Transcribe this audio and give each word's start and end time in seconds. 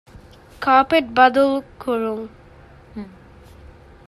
ކާޕެޓް 0.63 1.09
ބަދަލުކުރުން 1.17 2.25